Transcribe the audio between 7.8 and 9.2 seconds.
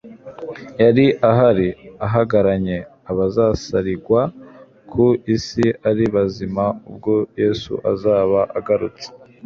azaba agarutse;